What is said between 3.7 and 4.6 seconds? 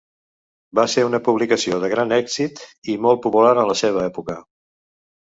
la seva època.